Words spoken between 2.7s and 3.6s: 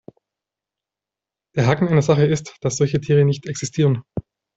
solche Tiere nicht